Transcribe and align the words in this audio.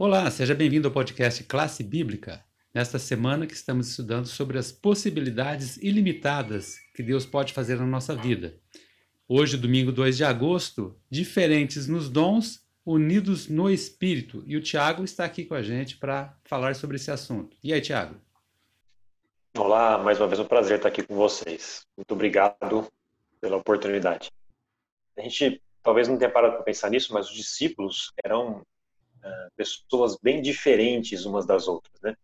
Olá, 0.00 0.30
seja 0.30 0.54
bem-vindo 0.54 0.86
ao 0.86 0.94
podcast 0.94 1.42
Classe 1.42 1.82
Bíblica. 1.82 2.44
Nesta 2.72 3.00
semana 3.00 3.48
que 3.48 3.54
estamos 3.54 3.88
estudando 3.88 4.28
sobre 4.28 4.56
as 4.56 4.70
possibilidades 4.70 5.76
ilimitadas 5.78 6.78
que 6.94 7.02
Deus 7.02 7.26
pode 7.26 7.52
fazer 7.52 7.80
na 7.80 7.84
nossa 7.84 8.14
vida. 8.14 8.54
Hoje, 9.26 9.56
domingo 9.56 9.90
2 9.90 10.16
de 10.16 10.22
agosto, 10.22 10.96
diferentes 11.10 11.88
nos 11.88 12.08
dons, 12.08 12.64
unidos 12.86 13.48
no 13.48 13.68
Espírito. 13.68 14.44
E 14.46 14.56
o 14.56 14.62
Tiago 14.62 15.02
está 15.02 15.24
aqui 15.24 15.44
com 15.44 15.54
a 15.54 15.62
gente 15.62 15.96
para 15.96 16.32
falar 16.44 16.76
sobre 16.76 16.94
esse 16.94 17.10
assunto. 17.10 17.56
E 17.60 17.72
aí, 17.72 17.80
Tiago? 17.80 18.14
Olá, 19.56 19.98
mais 19.98 20.20
uma 20.20 20.28
vez 20.28 20.38
um 20.38 20.46
prazer 20.46 20.76
estar 20.76 20.90
aqui 20.90 21.02
com 21.02 21.16
vocês. 21.16 21.84
Muito 21.96 22.12
obrigado 22.12 22.86
pela 23.40 23.56
oportunidade. 23.56 24.30
A 25.16 25.22
gente 25.22 25.60
talvez 25.82 26.06
não 26.06 26.16
tenha 26.16 26.30
parado 26.30 26.54
para 26.54 26.62
pensar 26.62 26.88
nisso, 26.88 27.12
mas 27.12 27.28
os 27.28 27.34
discípulos 27.34 28.12
eram 28.24 28.64
pessoas 29.56 30.16
bem 30.22 30.40
diferentes 30.40 31.24
umas 31.24 31.46
das 31.46 31.68
outras, 31.68 32.00
né? 32.00 32.16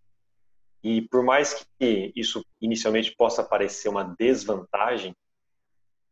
E 0.82 1.02
por 1.02 1.22
mais 1.22 1.66
que 1.78 2.12
isso 2.14 2.44
inicialmente 2.60 3.14
possa 3.16 3.42
parecer 3.42 3.88
uma 3.88 4.04
desvantagem, 4.18 5.16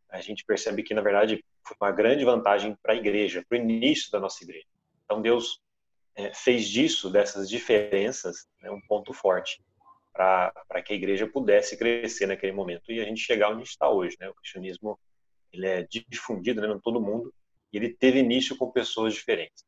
a 0.09 0.21
gente 0.21 0.45
percebe 0.45 0.83
que 0.83 0.95
na 0.95 1.03
verdade 1.03 1.45
foi 1.67 1.77
uma 1.81 1.93
grande 1.93 2.25
vantagem 2.25 2.77
para 2.83 2.95
a 2.95 2.97
igreja, 2.97 3.45
para 3.49 3.59
o 3.59 3.61
início 3.61 4.11
da 4.11 4.19
nossa 4.19 4.43
igreja. 4.43 4.67
Então 5.05 5.21
Deus 5.21 5.61
é, 6.15 6.33
fez 6.35 6.69
disso, 6.69 7.11
dessas 7.11 7.49
diferenças, 7.49 8.47
né, 8.61 8.71
um 8.71 8.81
ponto 8.81 9.13
forte 9.13 9.63
para 10.13 10.83
que 10.85 10.93
a 10.93 10.97
igreja 10.97 11.27
pudesse 11.27 11.77
crescer 11.77 12.27
naquele 12.27 12.53
momento 12.53 12.93
e 12.93 13.01
a 13.01 13.05
gente 13.05 13.21
chegar 13.21 13.51
onde 13.51 13.63
está 13.63 13.89
hoje. 13.89 14.17
Né? 14.21 14.29
O 14.29 14.35
cristianismo 14.35 14.99
ele 15.53 15.67
é 15.67 15.87
difundido 16.09 16.61
né, 16.61 16.69
em 16.69 16.81
todo 16.81 17.01
mundo 17.01 17.33
e 17.73 17.77
ele 17.77 17.91
teve 17.95 18.19
início 18.19 18.57
com 18.57 18.71
pessoas 18.71 19.15
diferentes. 19.15 19.65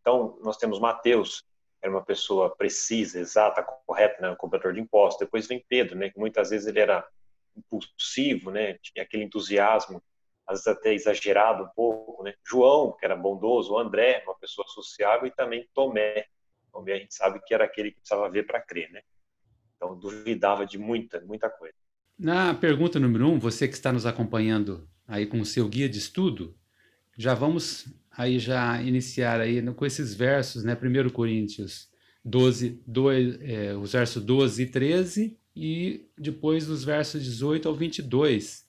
Então, 0.00 0.38
nós 0.42 0.56
temos 0.56 0.78
Mateus, 0.78 1.40
que 1.80 1.86
era 1.86 1.92
uma 1.92 2.04
pessoa 2.04 2.54
precisa, 2.54 3.20
exata, 3.20 3.62
correta, 3.62 4.20
né, 4.20 4.34
cobrador 4.36 4.72
de 4.72 4.80
impostos. 4.80 5.20
Depois 5.20 5.46
vem 5.46 5.64
Pedro, 5.68 5.96
né, 5.96 6.10
que 6.10 6.18
muitas 6.18 6.50
vezes 6.50 6.66
ele 6.66 6.80
era 6.80 7.06
impulsivo, 7.56 8.50
né, 8.50 8.78
tinha 8.82 9.02
aquele 9.02 9.24
entusiasmo, 9.24 10.02
às 10.46 10.64
vezes 10.64 10.66
até 10.66 10.94
exagerado 10.94 11.64
um 11.64 11.68
pouco. 11.68 12.22
Né. 12.22 12.34
João, 12.46 12.92
que 12.92 13.04
era 13.04 13.16
bondoso, 13.16 13.78
André, 13.78 14.22
uma 14.24 14.36
pessoa 14.36 14.66
sociável, 14.68 15.26
e 15.26 15.30
também 15.30 15.68
Tomé. 15.74 16.26
Tomé 16.72 16.92
a 16.94 16.98
gente 16.98 17.14
sabe 17.14 17.40
que 17.44 17.54
era 17.54 17.64
aquele 17.64 17.90
que 17.90 18.00
precisava 18.00 18.28
ver 18.28 18.46
para 18.46 18.60
crer, 18.60 18.90
né? 18.90 19.02
Então, 19.76 19.98
duvidava 19.98 20.66
de 20.66 20.76
muita, 20.76 21.20
muita 21.22 21.48
coisa. 21.48 21.74
Na 22.18 22.52
pergunta 22.52 23.00
número 23.00 23.26
um, 23.26 23.38
você 23.38 23.66
que 23.66 23.72
está 23.74 23.90
nos 23.90 24.04
acompanhando 24.04 24.86
aí 25.08 25.26
com 25.26 25.40
o 25.40 25.44
seu 25.44 25.66
guia 25.66 25.88
de 25.88 25.98
estudo, 25.98 26.54
já 27.16 27.34
vamos 27.34 27.86
aí 28.20 28.38
já 28.38 28.82
iniciar 28.82 29.40
aí 29.40 29.62
com 29.72 29.86
esses 29.86 30.14
versos, 30.14 30.62
né? 30.62 30.76
1 30.76 31.10
Coríntios 31.10 31.88
12, 32.24 32.82
2, 32.86 33.40
é, 33.40 33.74
os 33.74 33.92
versos 33.92 34.22
12 34.22 34.62
e 34.62 34.66
13 34.66 35.38
e 35.56 36.06
depois 36.18 36.68
os 36.68 36.84
versos 36.84 37.24
18 37.24 37.66
ao 37.66 37.74
22, 37.74 38.66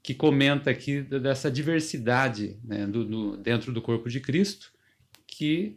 que 0.00 0.14
comenta 0.14 0.70
aqui 0.70 1.02
dessa 1.02 1.50
diversidade 1.50 2.58
né, 2.62 2.86
do, 2.86 3.04
do, 3.04 3.36
dentro 3.36 3.72
do 3.72 3.82
corpo 3.82 4.08
de 4.08 4.20
Cristo, 4.20 4.72
que 5.26 5.76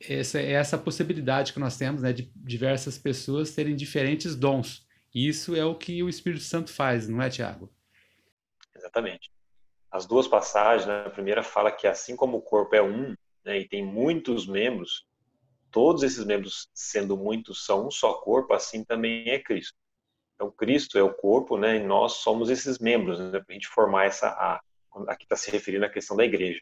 essa 0.00 0.38
é 0.38 0.52
essa 0.52 0.78
possibilidade 0.78 1.52
que 1.52 1.58
nós 1.58 1.76
temos, 1.76 2.02
né, 2.02 2.12
de 2.12 2.30
diversas 2.36 2.96
pessoas 2.96 3.52
terem 3.52 3.74
diferentes 3.74 4.36
dons. 4.36 4.86
Isso 5.12 5.56
é 5.56 5.64
o 5.64 5.74
que 5.74 6.02
o 6.02 6.08
Espírito 6.08 6.44
Santo 6.44 6.70
faz, 6.70 7.08
não 7.08 7.20
é, 7.20 7.28
Tiago? 7.28 7.72
Exatamente. 8.76 9.30
As 9.94 10.06
duas 10.06 10.26
passagens, 10.26 10.88
né, 10.88 11.04
a 11.06 11.10
primeira 11.10 11.40
fala 11.40 11.70
que 11.70 11.86
assim 11.86 12.16
como 12.16 12.38
o 12.38 12.42
corpo 12.42 12.74
é 12.74 12.82
um, 12.82 13.14
né, 13.44 13.60
e 13.60 13.68
tem 13.68 13.86
muitos 13.86 14.44
membros, 14.44 15.06
todos 15.70 16.02
esses 16.02 16.24
membros 16.24 16.68
sendo 16.74 17.16
muitos 17.16 17.64
são 17.64 17.86
um 17.86 17.92
só 17.92 18.14
corpo, 18.14 18.52
assim 18.54 18.82
também 18.82 19.30
é 19.30 19.38
Cristo. 19.38 19.78
Então 20.34 20.50
Cristo 20.50 20.98
é 20.98 21.02
o 21.04 21.14
corpo, 21.14 21.56
né, 21.56 21.76
e 21.76 21.86
nós 21.86 22.14
somos 22.14 22.50
esses 22.50 22.80
membros, 22.80 23.20
né, 23.20 23.38
para 23.38 23.44
a 23.48 23.52
gente 23.52 23.68
formar 23.68 24.06
essa 24.06 24.30
a, 24.30 24.60
aqui 25.06 25.26
está 25.26 25.36
se 25.36 25.48
referindo 25.52 25.84
à 25.84 25.88
questão 25.88 26.16
da 26.16 26.24
igreja. 26.24 26.60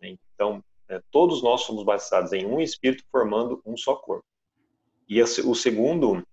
Né? 0.00 0.16
Então 0.34 0.60
é, 0.88 1.00
todos 1.12 1.40
nós 1.40 1.60
somos 1.60 1.84
batizados 1.84 2.32
em 2.32 2.44
um 2.44 2.60
Espírito, 2.60 3.04
formando 3.12 3.62
um 3.64 3.76
só 3.76 3.94
corpo. 3.94 4.24
E 5.08 5.22
o 5.22 5.54
segundo, 5.54 6.26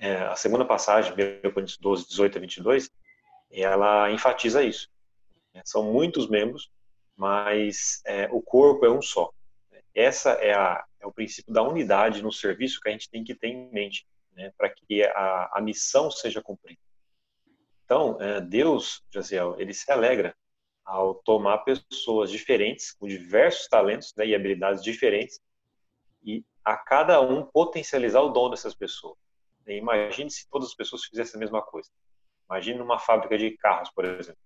é, 0.00 0.18
a 0.18 0.36
segunda 0.36 0.64
passagem, 0.64 1.12
1 1.12 1.50
Coríntios 1.50 1.78
12, 1.78 2.06
18 2.06 2.38
a 2.38 2.40
22, 2.42 2.90
ela 3.50 4.12
enfatiza 4.12 4.62
isso. 4.62 4.93
É, 5.54 5.62
são 5.64 5.92
muitos 5.92 6.28
membros, 6.28 6.70
mas 7.16 8.02
é, 8.04 8.28
o 8.30 8.42
corpo 8.42 8.84
é 8.84 8.90
um 8.90 9.00
só. 9.00 9.32
Essa 9.94 10.32
é, 10.32 10.52
a, 10.52 10.84
é, 11.00 11.06
o 11.06 11.12
princípio 11.12 11.52
da 11.52 11.62
unidade 11.62 12.22
no 12.22 12.32
serviço 12.32 12.80
que 12.80 12.88
a 12.88 12.92
gente 12.92 13.08
tem 13.08 13.22
que 13.22 13.34
ter 13.34 13.48
em 13.48 13.70
mente, 13.70 14.06
né, 14.32 14.52
para 14.58 14.68
que 14.68 15.04
a, 15.04 15.50
a, 15.54 15.60
missão 15.60 16.10
seja 16.10 16.42
cumprida. 16.42 16.80
Então, 17.84 18.20
é, 18.20 18.40
Deus, 18.40 19.02
Jaziel, 19.12 19.54
ele 19.60 19.72
se 19.72 19.90
alegra 19.92 20.34
ao 20.84 21.14
tomar 21.14 21.58
pessoas 21.58 22.30
diferentes, 22.30 22.92
com 22.92 23.06
diversos 23.06 23.68
talentos 23.68 24.12
né, 24.16 24.26
e 24.26 24.34
habilidades 24.34 24.82
diferentes, 24.82 25.40
e 26.22 26.44
a 26.64 26.76
cada 26.76 27.20
um 27.20 27.44
potencializar 27.44 28.20
o 28.22 28.30
dom 28.30 28.50
dessas 28.50 28.74
pessoas. 28.74 29.16
Imagine 29.66 30.30
se 30.30 30.48
todas 30.50 30.68
as 30.68 30.74
pessoas 30.74 31.04
fizessem 31.04 31.36
a 31.36 31.40
mesma 31.40 31.62
coisa. 31.62 31.88
Imagine 32.50 32.78
numa 32.78 32.98
fábrica 32.98 33.38
de 33.38 33.56
carros, 33.56 33.90
por 33.90 34.04
exemplo. 34.04 34.40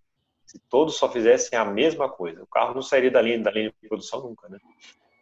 Se 0.48 0.58
todos 0.70 0.96
só 0.96 1.12
fizessem 1.12 1.58
a 1.58 1.64
mesma 1.64 2.08
coisa, 2.08 2.42
o 2.42 2.46
carro 2.46 2.74
não 2.74 2.80
sairia 2.80 3.10
da 3.10 3.20
linha, 3.20 3.38
da 3.38 3.50
linha 3.50 3.70
de 3.82 3.88
produção 3.88 4.22
nunca, 4.22 4.48
né? 4.48 4.58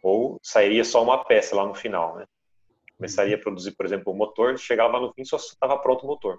Ou 0.01 0.39
sairia 0.41 0.85
só 0.85 1.03
uma 1.03 1.25
peça 1.25 1.53
lá 1.53 1.65
no 1.65 1.75
final, 1.75 2.15
né? 2.15 2.25
Começaria 2.95 3.35
a 3.35 3.39
produzir, 3.39 3.73
por 3.73 3.85
exemplo, 3.85 4.13
o 4.13 4.15
motor, 4.15 4.57
chegava 4.57 5.01
no 5.01 5.11
fim 5.11 5.25
só 5.25 5.35
estava 5.35 5.77
pronto 5.79 6.05
o 6.05 6.07
motor. 6.07 6.35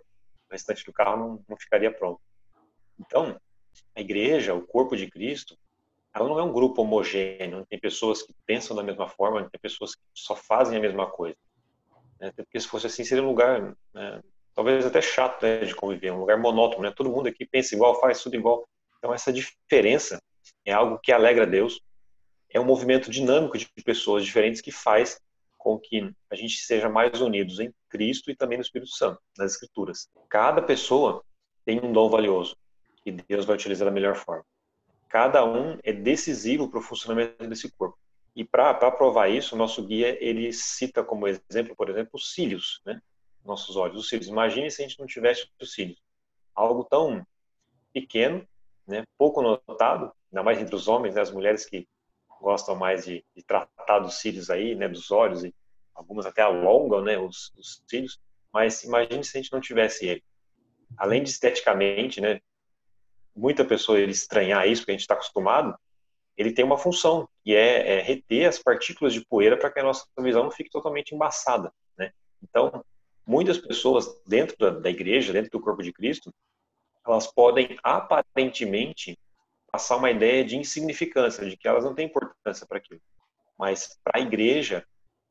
O 0.49 0.53
restante 0.53 0.87
do 0.87 0.93
carro 0.93 1.19
não, 1.19 1.45
não 1.47 1.57
ficaria 1.59 1.93
pronto. 1.93 2.19
Então, 2.99 3.39
a 3.95 4.01
igreja, 4.01 4.55
o 4.55 4.67
corpo 4.67 4.97
de 4.97 5.07
Cristo, 5.11 5.55
ela 6.15 6.27
não 6.27 6.39
é 6.39 6.43
um 6.43 6.53
grupo 6.53 6.81
homogêneo, 6.81 7.67
tem 7.69 7.79
pessoas 7.79 8.23
que 8.23 8.35
pensam 8.47 8.75
da 8.75 8.83
mesma 8.83 9.07
forma, 9.07 9.47
tem 9.51 9.61
pessoas 9.61 9.95
que 9.95 10.03
só 10.15 10.35
fazem 10.35 10.79
a 10.79 10.81
mesma 10.81 11.07
coisa. 11.07 11.37
Né? 12.19 12.33
Porque 12.35 12.59
se 12.59 12.67
fosse 12.67 12.87
assim, 12.87 13.05
seria 13.05 13.23
um 13.23 13.29
lugar, 13.29 13.77
né, 13.93 14.23
talvez 14.55 14.87
até 14.87 15.03
chato 15.03 15.43
né, 15.43 15.61
de 15.61 15.75
conviver, 15.75 16.11
um 16.11 16.21
lugar 16.21 16.39
monótono, 16.39 16.85
né? 16.85 16.91
todo 16.91 17.11
mundo 17.11 17.29
aqui 17.29 17.47
pensa 17.47 17.75
igual, 17.75 18.01
faz 18.01 18.23
tudo 18.23 18.35
igual. 18.35 18.67
Então, 18.99 19.15
essa 19.15 19.33
diferença 19.33 20.21
é 20.65 20.73
algo 20.73 20.99
que 20.99 21.13
alegra 21.13 21.47
Deus, 21.47 21.81
é 22.51 22.59
um 22.59 22.65
movimento 22.65 23.11
dinâmico 23.11 23.59
de 23.59 23.69
pessoas 23.85 24.25
diferentes 24.25 24.61
que 24.61 24.73
faz 24.73 25.21
com 25.57 25.79
que 25.79 26.15
a 26.31 26.37
gente 26.37 26.57
seja 26.59 26.89
mais 26.89 27.21
unidos 27.21 27.61
em 27.61 27.73
Cristo 27.89 28.31
e 28.31 28.37
também 28.37 28.59
no 28.59 28.63
Espírito 28.63 28.91
Santo, 28.91 29.21
nas 29.37 29.53
Escrituras. 29.53 30.09
Cada 30.29 30.63
pessoa 30.63 31.23
tem 31.65 31.81
um 31.85 31.93
dom 31.93 32.09
valioso 32.09 32.57
que 33.03 33.13
Deus 33.13 33.45
vai 33.45 33.57
utilizar 33.57 33.87
da 33.87 33.93
melhor 33.93 34.17
forma. 34.17 34.45
Cada 35.09 35.45
um 35.45 35.79
é 35.83 35.93
decisivo 35.93 36.69
para 36.69 36.79
o 36.79 36.83
funcionamento 36.83 37.47
desse 37.47 37.71
corpo. 37.73 37.99
E 38.37 38.45
para 38.45 38.91
provar 38.91 39.29
isso, 39.29 39.55
o 39.55 39.59
nosso 39.59 39.85
guia 39.85 40.17
ele 40.23 40.53
cita 40.53 41.03
como 41.03 41.27
exemplo, 41.27 41.75
por 41.75 41.91
exemplo, 41.91 42.11
os 42.15 42.33
cílios, 42.33 42.81
né? 42.87 43.01
Nossos 43.45 43.77
olhos, 43.77 43.99
os 43.99 44.09
cílios. 44.09 44.29
Imagine 44.29 44.71
se 44.71 44.83
a 44.83 44.87
gente 44.87 44.99
não 44.99 45.07
tivesse 45.07 45.49
os 45.61 45.73
cílios. 45.73 45.99
Algo 46.55 46.85
tão 46.85 47.27
pequeno, 47.93 48.47
né? 48.89 49.05
Pouco 49.17 49.43
notado, 49.43 50.13
ainda 50.33 50.43
mais 50.43 50.61
entre 50.61 50.75
os 50.75 50.89
homens, 50.89 51.15
né? 51.15 51.21
as 51.21 51.31
mulheres 51.31 51.65
que 51.67 51.87
gostam 52.41 52.75
mais 52.75 53.05
de, 53.05 53.25
de 53.37 53.43
tratar 53.43 53.99
dos 54.01 54.15
cílios 54.15 54.51
aí, 54.51 54.75
né? 54.75 54.89
Dos 54.89 55.11
olhos 55.11 55.45
e 55.45 55.55
algumas 55.95 56.27
até 56.27 56.43
alongam, 56.43 57.03
né? 57.03 57.19
Os, 57.19 57.53
os 57.57 57.83
cílios. 57.87 58.19
Mas 58.53 58.83
imagine 58.83 59.23
se 59.23 59.37
a 59.37 59.41
gente 59.43 59.53
não 59.53 59.61
tivesse 59.61 60.07
ele. 60.07 60.25
Além 60.97 61.23
de 61.23 61.29
esteticamente, 61.29 62.21
né? 62.21 62.41
muita 63.39 63.65
pessoa 63.65 64.01
ele 64.01 64.11
estranhar 64.11 64.67
isso, 64.67 64.83
porque 64.83 64.91
a 64.91 64.95
gente 64.95 65.03
está 65.03 65.15
acostumado, 65.15 65.79
ele 66.37 66.53
tem 66.53 66.65
uma 66.65 66.77
função, 66.77 67.29
que 67.45 67.55
é, 67.55 67.99
é 67.99 68.03
reter 68.03 68.49
as 68.49 68.59
partículas 68.59 69.13
de 69.13 69.25
poeira 69.25 69.57
para 69.57 69.71
que 69.71 69.79
a 69.79 69.83
nossa 69.83 70.05
visão 70.19 70.45
não 70.45 70.51
fique 70.51 70.71
totalmente 70.71 71.15
embaçada. 71.15 71.73
Né? 71.97 72.13
Então, 72.43 72.85
muitas 73.27 73.59
pessoas 73.59 74.09
dentro 74.27 74.57
da, 74.59 74.71
da 74.71 74.91
igreja, 74.91 75.33
dentro 75.33 75.51
do 75.51 75.61
corpo 75.61 75.83
de 75.83 75.93
Cristo, 75.93 76.33
elas 77.13 77.27
podem 77.27 77.79
aparentemente 77.83 79.19
passar 79.71 79.97
uma 79.97 80.11
ideia 80.11 80.45
de 80.45 80.57
insignificância, 80.57 81.49
de 81.49 81.57
que 81.57 81.69
elas 81.69 81.85
não 81.85 81.95
têm 81.95 82.07
importância 82.07 82.67
para 82.67 82.79
aquilo. 82.79 83.01
Mas 83.59 83.99
para 84.03 84.19
a 84.19 84.23
igreja, 84.23 84.87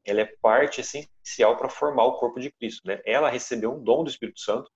ela 0.05 0.21
é 0.21 0.25
parte 0.41 0.81
essencial 0.81 1.57
para 1.57 1.69
formar 1.69 2.05
o 2.05 2.19
corpo 2.19 2.39
de 2.39 2.51
Cristo. 2.51 2.81
Né? 2.85 3.01
Ela 3.05 3.29
recebeu 3.29 3.73
um 3.73 3.83
dom 3.83 4.03
do 4.03 4.09
Espírito 4.09 4.39
Santo 4.39 4.71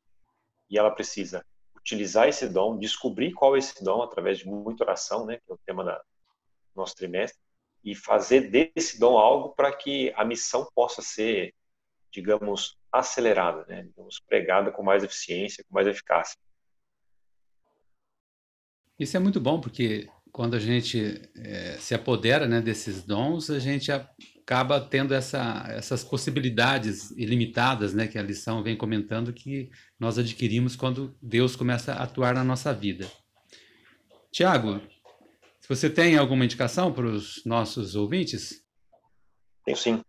e 0.70 0.78
ela 0.78 0.92
precisa 0.92 1.46
utilizar 1.76 2.28
esse 2.28 2.48
dom, 2.48 2.78
descobrir 2.78 3.34
qual 3.34 3.56
é 3.56 3.60
esse 3.60 3.84
dom 3.84 4.02
através 4.02 4.40
de 4.40 4.48
muita 4.48 4.84
oração, 4.84 5.26
né, 5.26 5.38
que 5.38 5.52
é 5.52 5.54
o 5.54 5.60
tema 5.66 5.84
da 5.84 6.02
nosso 6.76 6.96
trimestre, 6.96 7.40
e 7.84 7.96
fazer 7.96 8.52
desse 8.52 9.00
dom 9.00 9.18
algo 9.18 9.50
para 9.56 9.76
que 9.76 10.14
a 10.16 10.24
missão 10.24 10.70
possa 10.76 11.02
ser, 11.02 11.54
digamos, 12.12 12.78
acelerada, 12.92 13.66
né, 13.68 13.84
digamos, 13.84 14.20
pregada 14.20 14.72
com 14.72 14.84
mais 14.84 15.04
eficiência, 15.04 15.64
com 15.68 15.74
mais 15.74 15.88
eficácia. 15.88 16.40
Isso 19.02 19.18
é 19.18 19.20
muito 19.20 19.40
bom 19.40 19.60
porque 19.60 20.08
quando 20.32 20.56
a 20.56 20.60
gente 20.60 21.28
é, 21.36 21.76
se 21.80 21.96
apodera 21.96 22.48
né, 22.48 22.62
desses 22.62 23.04
dons, 23.04 23.50
a 23.50 23.58
gente 23.58 23.92
acaba 23.92 24.80
tendo 24.80 25.16
essa, 25.16 25.66
essas 25.70 26.04
possibilidades 26.04 27.10
ilimitadas, 27.18 27.96
né, 27.96 28.08
que 28.08 28.20
a 28.20 28.22
lição 28.22 28.62
vem 28.62 28.78
comentando, 28.78 29.34
que 29.34 29.72
nós 30.00 30.20
adquirimos 30.20 30.76
quando 30.76 31.18
Deus 31.20 31.56
começa 31.56 31.94
a 31.94 32.04
atuar 32.04 32.36
na 32.36 32.44
nossa 32.44 32.72
vida. 32.72 33.10
Tiago, 34.32 34.80
se 35.60 35.68
você 35.68 35.90
tem 35.90 36.16
alguma 36.16 36.46
indicação 36.46 36.94
para 36.94 37.08
os 37.08 37.44
nossos 37.44 37.96
ouvintes? 37.96 38.64
Tenho 39.66 39.78
sim. 39.78 40.02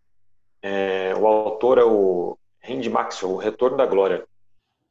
É, 0.61 1.15
o 1.15 1.27
autor 1.27 1.79
é 1.79 1.85
o 1.85 2.37
Randy 2.63 2.91
Maxwell, 2.91 3.33
O 3.33 3.39
Retorno 3.39 3.79
da 3.79 3.87
Glória. 3.87 4.27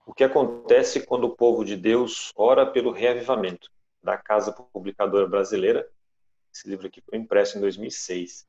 O 0.07 0.11
que 0.11 0.23
acontece 0.23 1.05
quando 1.05 1.25
o 1.25 1.35
povo 1.35 1.63
de 1.63 1.77
Deus 1.77 2.31
ora 2.35 2.65
pelo 2.65 2.91
reavivamento? 2.91 3.69
Da 4.01 4.17
Casa 4.17 4.51
Publicadora 4.51 5.27
Brasileira. 5.27 5.87
Esse 6.53 6.67
livro 6.69 6.87
aqui 6.87 7.01
foi 7.01 7.17
impresso 7.17 7.57
em 7.57 7.61
2006. 7.61 8.47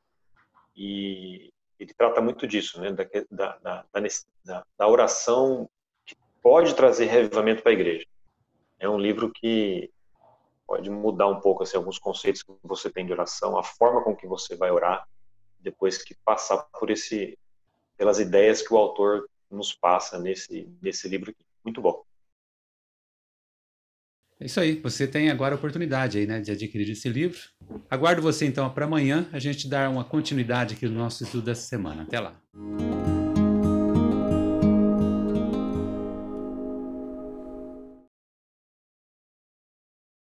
E 0.75 1.53
ele 1.79 1.95
trata 1.95 2.21
muito 2.21 2.47
disso, 2.47 2.81
né? 2.81 2.93
da, 2.93 3.05
da, 3.31 3.87
da, 4.45 4.67
da 4.79 4.89
oração 4.89 5.69
que 6.07 6.17
pode 6.41 6.75
trazer 6.75 7.07
reavivamento 7.07 7.63
para 7.63 7.73
a 7.73 7.75
igreja. 7.75 8.07
É 8.79 8.89
um 8.89 8.99
livro 8.99 9.31
que 9.31 9.93
pode 10.67 10.89
mudar 10.91 11.29
um 11.29 11.41
pouco 11.41 11.63
assim, 11.63 11.77
alguns 11.77 11.99
conceitos 11.99 12.43
que 12.43 12.53
você 12.63 12.91
tem 12.91 13.05
de 13.05 13.13
oração, 13.13 13.59
a 13.59 13.63
forma 13.63 14.03
com 14.03 14.17
que 14.17 14.27
você 14.27 14.57
vai 14.57 14.71
orar, 14.71 15.07
depois 15.61 16.03
que 16.03 16.15
passar 16.25 16.59
por 16.79 16.91
esse, 16.91 17.39
pelas 17.97 18.19
ideias 18.19 18.67
que 18.67 18.73
o 18.73 18.79
autor 18.79 19.29
nos 19.51 19.75
passa 19.75 20.19
nesse, 20.19 20.69
nesse 20.81 21.09
livro 21.09 21.31
aqui. 21.31 21.45
Muito 21.65 21.81
bom. 21.81 22.03
É 24.43 24.47
isso 24.47 24.59
aí. 24.59 24.81
Você 24.83 25.07
tem 25.07 25.31
agora 25.31 25.55
a 25.55 25.57
oportunidade 25.57 26.19
aí, 26.19 26.27
né, 26.27 26.41
de 26.41 26.51
adquirir 26.51 26.91
esse 26.91 27.09
livro. 27.09 27.39
Aguardo 27.89 28.21
você 28.21 28.45
então 28.45 28.69
para 28.69 28.87
amanhã 28.87 29.27
a 29.33 29.39
gente 29.39 29.69
dar 29.69 29.89
uma 29.89 30.03
continuidade 30.03 30.75
aqui 30.75 30.87
no 30.87 30.99
nosso 30.99 31.23
estudo 31.23 31.45
dessa 31.45 31.63
semana. 31.63 32.03
Até 32.03 32.19
lá. 32.19 32.35